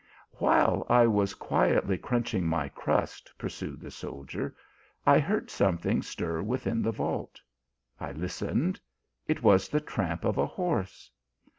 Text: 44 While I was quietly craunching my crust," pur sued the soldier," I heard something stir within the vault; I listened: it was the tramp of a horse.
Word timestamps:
44 0.31 0.47
While 0.49 0.85
I 0.89 1.05
was 1.05 1.35
quietly 1.35 1.95
craunching 1.95 2.45
my 2.47 2.69
crust," 2.69 3.31
pur 3.37 3.49
sued 3.49 3.81
the 3.81 3.91
soldier," 3.91 4.55
I 5.05 5.19
heard 5.19 5.51
something 5.51 6.01
stir 6.01 6.41
within 6.41 6.81
the 6.81 6.91
vault; 6.91 7.39
I 7.99 8.11
listened: 8.11 8.81
it 9.27 9.43
was 9.43 9.69
the 9.69 9.79
tramp 9.79 10.25
of 10.25 10.39
a 10.39 10.47
horse. 10.47 11.11